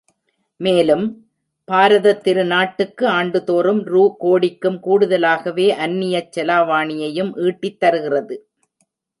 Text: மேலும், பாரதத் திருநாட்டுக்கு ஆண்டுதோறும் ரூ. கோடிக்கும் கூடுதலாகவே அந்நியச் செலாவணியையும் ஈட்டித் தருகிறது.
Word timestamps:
மேலும், 0.59 1.03
பாரதத் 1.67 2.23
திருநாட்டுக்கு 2.23 3.05
ஆண்டுதோறும் 3.11 3.83
ரூ. 3.85 4.15
கோடிக்கும் 4.17 4.79
கூடுதலாகவே 4.83 5.67
அந்நியச் 5.85 6.33
செலாவணியையும் 6.37 7.31
ஈட்டித் 7.39 7.79
தருகிறது. 7.79 8.37